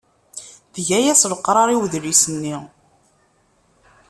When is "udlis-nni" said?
1.83-2.55